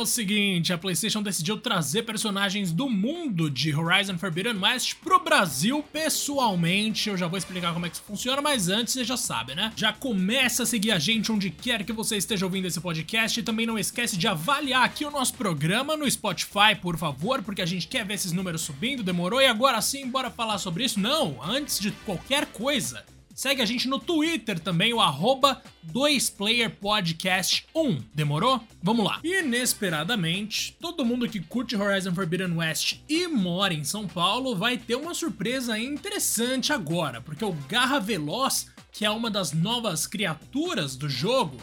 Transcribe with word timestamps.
o 0.00 0.06
seguinte, 0.06 0.72
a 0.72 0.78
PlayStation 0.78 1.22
decidiu 1.22 1.58
trazer 1.58 2.02
personagens 2.02 2.72
do 2.72 2.88
mundo 2.88 3.50
de 3.50 3.74
Horizon 3.74 4.16
Forbidden 4.16 4.58
West 4.58 4.94
pro 5.02 5.20
Brasil 5.20 5.84
pessoalmente. 5.92 7.08
Eu 7.08 7.16
já 7.16 7.26
vou 7.26 7.36
explicar 7.36 7.72
como 7.72 7.86
é 7.86 7.88
que 7.88 7.96
isso 7.96 8.04
funciona, 8.04 8.40
mas 8.40 8.68
antes 8.68 8.94
você 8.94 9.04
já 9.04 9.16
sabe, 9.16 9.54
né? 9.54 9.72
Já 9.76 9.92
começa 9.92 10.62
a 10.62 10.66
seguir 10.66 10.92
a 10.92 10.98
gente 10.98 11.30
onde 11.30 11.50
quer 11.50 11.84
que 11.84 11.92
você 11.92 12.16
esteja 12.16 12.46
ouvindo 12.46 12.66
esse 12.66 12.80
podcast 12.80 13.38
e 13.38 13.42
também 13.42 13.66
não 13.66 13.78
esquece 13.78 14.16
de 14.16 14.26
avaliar 14.26 14.84
aqui 14.84 15.04
o 15.04 15.10
nosso 15.10 15.34
programa 15.34 15.96
no 15.96 16.10
Spotify, 16.10 16.74
por 16.80 16.96
favor, 16.96 17.42
porque 17.42 17.62
a 17.62 17.66
gente 17.66 17.86
quer 17.86 18.04
ver 18.04 18.14
esses 18.14 18.32
números 18.32 18.62
subindo, 18.62 19.02
demorou? 19.02 19.40
E 19.40 19.46
agora 19.46 19.80
sim, 19.80 20.08
bora 20.08 20.30
falar 20.30 20.58
sobre 20.58 20.84
isso? 20.84 20.98
Não, 20.98 21.38
antes 21.42 21.78
de 21.78 21.90
qualquer 22.04 22.46
coisa, 22.46 23.04
Segue 23.40 23.62
a 23.62 23.64
gente 23.64 23.88
no 23.88 23.98
Twitter 23.98 24.60
também, 24.60 24.92
o 24.92 25.00
arroba 25.00 25.62
2playerpodcast1. 25.94 28.04
Demorou? 28.12 28.62
Vamos 28.82 29.06
lá. 29.06 29.18
Inesperadamente, 29.24 30.76
todo 30.78 31.06
mundo 31.06 31.26
que 31.26 31.40
curte 31.40 31.74
Horizon 31.74 32.14
Forbidden 32.14 32.58
West 32.58 32.98
e 33.08 33.26
mora 33.26 33.72
em 33.72 33.82
São 33.82 34.06
Paulo 34.06 34.54
vai 34.54 34.76
ter 34.76 34.94
uma 34.94 35.14
surpresa 35.14 35.78
interessante 35.78 36.70
agora, 36.70 37.22
porque 37.22 37.42
o 37.42 37.56
Garra 37.66 37.98
Veloz, 37.98 38.66
que 38.92 39.06
é 39.06 39.10
uma 39.10 39.30
das 39.30 39.54
novas 39.54 40.06
criaturas 40.06 40.94
do 40.94 41.08
jogo, 41.08 41.56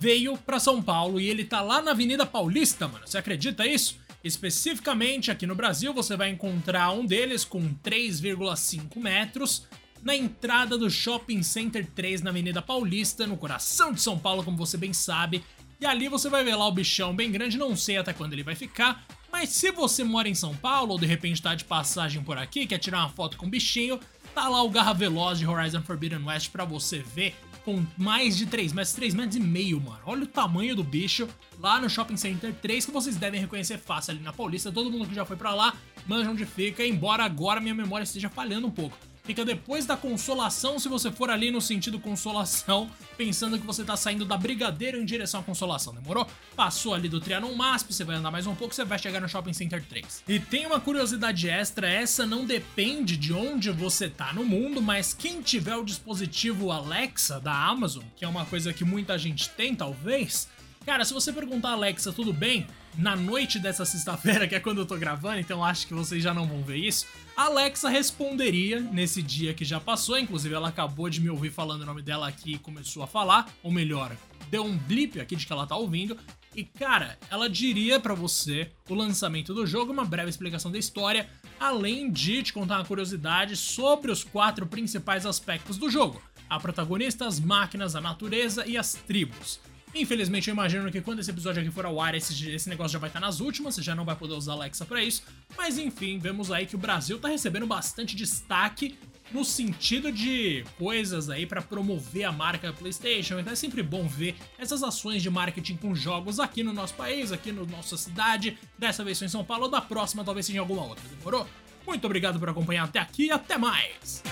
veio 0.00 0.36
para 0.36 0.58
São 0.58 0.82
Paulo 0.82 1.20
e 1.20 1.30
ele 1.30 1.44
tá 1.44 1.60
lá 1.60 1.80
na 1.80 1.92
Avenida 1.92 2.26
Paulista, 2.26 2.88
mano. 2.88 3.06
Você 3.06 3.16
acredita 3.16 3.64
isso? 3.64 3.96
Especificamente 4.24 5.30
aqui 5.30 5.46
no 5.46 5.54
Brasil, 5.54 5.94
você 5.94 6.16
vai 6.16 6.30
encontrar 6.30 6.90
um 6.90 7.06
deles 7.06 7.44
com 7.44 7.72
3,5 7.74 8.96
metros 8.96 9.68
na 10.02 10.16
entrada 10.16 10.76
do 10.76 10.90
Shopping 10.90 11.42
Center 11.42 11.86
3 11.86 12.22
na 12.22 12.30
Avenida 12.30 12.60
Paulista, 12.60 13.26
no 13.26 13.36
coração 13.36 13.92
de 13.92 14.00
São 14.00 14.18
Paulo, 14.18 14.42
como 14.42 14.56
você 14.56 14.76
bem 14.76 14.92
sabe. 14.92 15.44
E 15.80 15.86
ali 15.86 16.08
você 16.08 16.28
vai 16.28 16.44
ver 16.44 16.56
lá 16.56 16.66
o 16.66 16.72
bichão 16.72 17.14
bem 17.14 17.30
grande, 17.30 17.58
não 17.58 17.76
sei 17.76 17.96
até 17.96 18.12
quando 18.12 18.32
ele 18.32 18.42
vai 18.42 18.54
ficar, 18.54 19.04
mas 19.32 19.48
se 19.48 19.70
você 19.70 20.04
mora 20.04 20.28
em 20.28 20.34
São 20.34 20.54
Paulo 20.54 20.92
ou 20.92 20.98
de 20.98 21.06
repente 21.06 21.42
tá 21.42 21.54
de 21.54 21.64
passagem 21.64 22.22
por 22.22 22.36
aqui, 22.36 22.66
quer 22.66 22.78
tirar 22.78 22.98
uma 23.00 23.08
foto 23.08 23.36
com 23.36 23.46
o 23.46 23.50
bichinho, 23.50 23.98
tá 24.34 24.48
lá 24.48 24.62
o 24.62 24.70
Garra 24.70 24.92
Veloz 24.92 25.38
de 25.38 25.46
Horizon 25.46 25.82
Forbidden 25.82 26.24
West 26.24 26.50
para 26.50 26.64
você 26.64 26.98
ver 26.98 27.34
com 27.64 27.84
mais 27.96 28.36
de 28.36 28.46
3 28.46 28.72
metros, 28.72 28.94
3 28.94 29.14
metros 29.14 29.36
e 29.36 29.40
meio, 29.40 29.80
mano. 29.80 30.00
Olha 30.04 30.24
o 30.24 30.26
tamanho 30.26 30.74
do 30.74 30.82
bicho 30.82 31.28
lá 31.60 31.80
no 31.80 31.88
Shopping 31.88 32.16
Center 32.16 32.52
3, 32.54 32.86
que 32.86 32.92
vocês 32.92 33.16
devem 33.16 33.40
reconhecer 33.40 33.78
fácil 33.78 34.12
ali 34.12 34.20
na 34.20 34.32
Paulista. 34.32 34.70
Todo 34.70 34.90
mundo 34.90 35.08
que 35.08 35.14
já 35.14 35.24
foi 35.24 35.36
para 35.36 35.54
lá 35.54 35.74
manja 36.06 36.30
onde 36.30 36.44
fica, 36.44 36.84
embora 36.84 37.24
agora 37.24 37.60
minha 37.60 37.74
memória 37.74 38.04
esteja 38.04 38.28
falhando 38.28 38.66
um 38.66 38.70
pouco 38.70 38.96
fica 39.22 39.44
depois 39.44 39.86
da 39.86 39.96
consolação, 39.96 40.78
se 40.78 40.88
você 40.88 41.10
for 41.10 41.30
ali 41.30 41.50
no 41.50 41.60
sentido 41.60 41.98
consolação, 41.98 42.90
pensando 43.16 43.58
que 43.58 43.66
você 43.66 43.84
tá 43.84 43.96
saindo 43.96 44.24
da 44.24 44.36
Brigadeiro 44.36 45.00
em 45.00 45.04
direção 45.04 45.40
à 45.40 45.42
consolação, 45.42 45.94
demorou? 45.94 46.26
Passou 46.56 46.94
ali 46.94 47.08
do 47.08 47.20
Trianon 47.20 47.54
Masp, 47.54 47.92
você 47.92 48.04
vai 48.04 48.16
andar 48.16 48.30
mais 48.30 48.46
um 48.46 48.54
pouco, 48.54 48.74
você 48.74 48.84
vai 48.84 48.98
chegar 48.98 49.20
no 49.20 49.28
Shopping 49.28 49.52
Center 49.52 49.84
3. 49.84 50.24
E 50.28 50.40
tem 50.40 50.66
uma 50.66 50.80
curiosidade 50.80 51.48
extra, 51.48 51.88
essa 51.88 52.26
não 52.26 52.44
depende 52.44 53.16
de 53.16 53.32
onde 53.32 53.70
você 53.70 54.08
tá 54.08 54.32
no 54.32 54.44
mundo, 54.44 54.82
mas 54.82 55.14
quem 55.14 55.40
tiver 55.40 55.76
o 55.76 55.84
dispositivo 55.84 56.70
Alexa 56.70 57.38
da 57.38 57.54
Amazon, 57.54 58.04
que 58.16 58.24
é 58.24 58.28
uma 58.28 58.44
coisa 58.44 58.72
que 58.72 58.84
muita 58.84 59.16
gente 59.18 59.48
tem, 59.50 59.74
talvez, 59.74 60.48
Cara, 60.84 61.04
se 61.04 61.14
você 61.14 61.32
perguntar 61.32 61.70
Alexa, 61.70 62.12
tudo 62.12 62.32
bem? 62.32 62.66
Na 62.98 63.14
noite 63.14 63.60
dessa 63.60 63.84
sexta-feira, 63.84 64.48
que 64.48 64.54
é 64.54 64.60
quando 64.60 64.78
eu 64.78 64.86
tô 64.86 64.96
gravando, 64.96 65.38
então 65.38 65.64
acho 65.64 65.86
que 65.86 65.94
vocês 65.94 66.20
já 66.20 66.34
não 66.34 66.46
vão 66.46 66.62
ver 66.62 66.76
isso. 66.76 67.06
A 67.36 67.44
Alexa 67.44 67.88
responderia 67.88 68.80
nesse 68.80 69.22
dia 69.22 69.54
que 69.54 69.64
já 69.64 69.78
passou, 69.78 70.18
inclusive 70.18 70.52
ela 70.52 70.68
acabou 70.68 71.08
de 71.08 71.20
me 71.20 71.30
ouvir 71.30 71.50
falando 71.50 71.82
o 71.82 71.86
nome 71.86 72.02
dela 72.02 72.26
aqui 72.26 72.54
e 72.54 72.58
começou 72.58 73.02
a 73.02 73.06
falar, 73.06 73.48
ou 73.62 73.70
melhor, 73.70 74.14
deu 74.50 74.64
um 74.64 74.76
blip 74.76 75.20
aqui 75.20 75.36
de 75.36 75.46
que 75.46 75.52
ela 75.52 75.68
tá 75.68 75.76
ouvindo. 75.76 76.18
E 76.54 76.64
cara, 76.64 77.16
ela 77.30 77.48
diria 77.48 78.00
para 78.00 78.12
você 78.12 78.70
o 78.90 78.94
lançamento 78.94 79.54
do 79.54 79.64
jogo, 79.64 79.92
uma 79.92 80.04
breve 80.04 80.30
explicação 80.30 80.70
da 80.70 80.78
história, 80.78 81.30
além 81.60 82.10
de 82.10 82.42
te 82.42 82.52
contar 82.52 82.78
uma 82.78 82.84
curiosidade 82.84 83.56
sobre 83.56 84.10
os 84.10 84.24
quatro 84.24 84.66
principais 84.66 85.24
aspectos 85.24 85.78
do 85.78 85.88
jogo: 85.88 86.20
a 86.50 86.58
protagonista, 86.58 87.24
as 87.24 87.38
máquinas, 87.38 87.94
a 87.94 88.00
natureza 88.00 88.66
e 88.66 88.76
as 88.76 88.94
tribos. 88.94 89.60
Infelizmente, 89.94 90.48
eu 90.48 90.54
imagino 90.54 90.90
que 90.90 91.00
quando 91.00 91.18
esse 91.20 91.30
episódio 91.30 91.60
aqui 91.60 91.70
for 91.70 91.84
ao 91.84 92.00
ar, 92.00 92.14
esse, 92.14 92.50
esse 92.50 92.68
negócio 92.68 92.92
já 92.94 92.98
vai 92.98 93.10
estar 93.10 93.20
nas 93.20 93.40
últimas, 93.40 93.74
você 93.74 93.82
já 93.82 93.94
não 93.94 94.04
vai 94.04 94.16
poder 94.16 94.34
usar 94.34 94.52
Alexa 94.52 94.86
para 94.86 95.02
isso. 95.02 95.22
Mas 95.56 95.76
enfim, 95.76 96.18
vemos 96.18 96.50
aí 96.50 96.64
que 96.66 96.74
o 96.74 96.78
Brasil 96.78 97.18
tá 97.18 97.28
recebendo 97.28 97.66
bastante 97.66 98.16
destaque 98.16 98.96
no 99.30 99.44
sentido 99.44 100.10
de 100.10 100.64
coisas 100.78 101.30
aí 101.30 101.46
para 101.46 101.60
promover 101.60 102.24
a 102.24 102.32
marca 102.32 102.72
PlayStation. 102.72 103.38
Então 103.38 103.52
é 103.52 103.56
sempre 103.56 103.82
bom 103.82 104.06
ver 104.06 104.34
essas 104.58 104.82
ações 104.82 105.22
de 105.22 105.30
marketing 105.30 105.76
com 105.76 105.94
jogos 105.94 106.40
aqui 106.40 106.62
no 106.62 106.72
nosso 106.72 106.94
país, 106.94 107.32
aqui 107.32 107.52
na 107.52 107.64
nossa 107.64 107.96
cidade. 107.96 108.58
Dessa 108.78 109.04
vez 109.04 109.20
em 109.20 109.28
São 109.28 109.44
Paulo, 109.44 109.64
ou 109.64 109.70
da 109.70 109.80
próxima 109.80 110.24
talvez 110.24 110.46
seja 110.46 110.58
em 110.58 110.60
alguma 110.60 110.84
outra. 110.84 111.04
Demorou? 111.18 111.46
Muito 111.86 112.04
obrigado 112.04 112.38
por 112.38 112.48
acompanhar 112.48 112.84
até 112.84 112.98
aqui 112.98 113.26
e 113.26 113.30
até 113.30 113.58
mais! 113.58 114.22